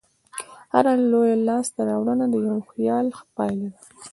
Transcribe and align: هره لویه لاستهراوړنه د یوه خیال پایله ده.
هره 0.73 0.93
لویه 1.11 1.37
لاستهراوړنه 1.47 2.25
د 2.29 2.35
یوه 2.47 2.61
خیال 2.71 3.07
پایله 3.35 3.67
ده. 3.73 3.79